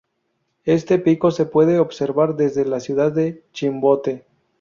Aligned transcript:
Este 0.65 0.97
pico 0.97 1.29
se 1.29 1.45
puede 1.45 1.77
observar 1.77 2.35
desde 2.35 2.65
la 2.65 2.79
ciudad 2.79 3.11
de 3.11 3.43
Chimbote. 3.53 4.25